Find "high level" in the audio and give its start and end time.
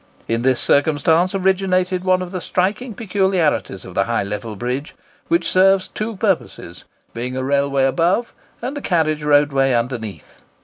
4.05-4.55